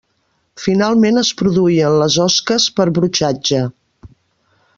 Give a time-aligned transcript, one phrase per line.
[0.61, 3.63] Finalment es produïen les osques per brotxatge.